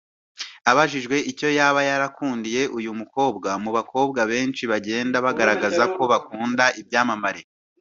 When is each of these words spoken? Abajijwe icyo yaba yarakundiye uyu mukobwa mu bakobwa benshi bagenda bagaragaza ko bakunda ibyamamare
Abajijwe 0.71 1.15
icyo 1.31 1.47
yaba 1.57 1.79
yarakundiye 1.89 2.61
uyu 2.77 2.91
mukobwa 2.99 3.49
mu 3.63 3.69
bakobwa 3.77 4.21
benshi 4.31 4.63
bagenda 4.71 5.17
bagaragaza 5.25 5.83
ko 5.95 6.01
bakunda 6.11 6.65
ibyamamare 6.81 7.41